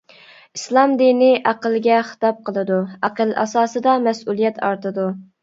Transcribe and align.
ئىسلام 0.59 0.95
دىنى 1.01 1.27
ئەقىلگە 1.51 1.97
خىتاب 2.13 2.41
قىلىدۇ، 2.49 2.81
ئەقىل 3.09 3.35
ئاساسىدا 3.45 3.95
مەسئۇلىيەت 4.09 4.61
ئارتىدۇ. 4.73 5.09